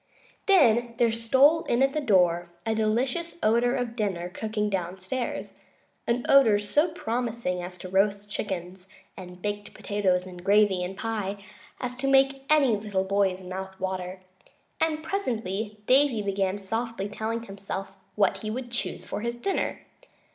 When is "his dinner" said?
19.21-19.81